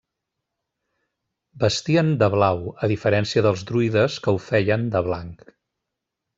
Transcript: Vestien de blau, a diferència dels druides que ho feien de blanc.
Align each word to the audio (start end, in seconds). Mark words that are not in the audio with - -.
Vestien 1.63 2.09
de 2.23 2.31
blau, 2.37 2.65
a 2.87 2.91
diferència 2.93 3.45
dels 3.49 3.67
druides 3.73 4.19
que 4.25 4.37
ho 4.39 4.43
feien 4.49 4.89
de 4.97 5.07
blanc. 5.11 5.49